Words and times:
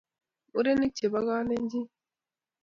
murenik 0.51 0.91
chepo 0.97 1.19
kalenjin 1.27 1.87